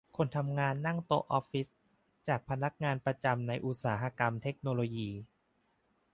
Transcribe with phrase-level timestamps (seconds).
[0.17, 1.67] คนทำงานนั่งโต๊ะออฟฟิศ
[2.27, 5.09] จากพนักงานประจำในอุตสาหกรรมเทคโนโลยี